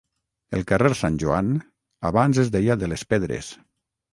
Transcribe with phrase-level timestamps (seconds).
[0.59, 1.51] El carrer Sant Joan
[2.11, 3.53] abans es deia de les Pedres.